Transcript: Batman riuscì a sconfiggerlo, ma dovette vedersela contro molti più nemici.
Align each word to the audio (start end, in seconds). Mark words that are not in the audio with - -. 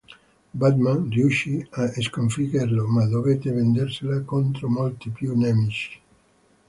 Batman 0.55 1.11
riuscì 1.11 1.63
a 1.73 1.87
sconfiggerlo, 2.01 2.87
ma 2.87 3.05
dovette 3.05 3.51
vedersela 3.51 4.19
contro 4.21 4.67
molti 4.67 5.11
più 5.11 5.37
nemici. 5.37 5.99